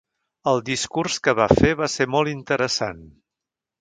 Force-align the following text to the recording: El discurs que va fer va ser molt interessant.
El 0.51 0.61
discurs 0.69 1.19
que 1.27 1.35
va 1.41 1.47
fer 1.59 1.73
va 1.83 1.91
ser 1.97 2.09
molt 2.15 2.33
interessant. 2.33 3.07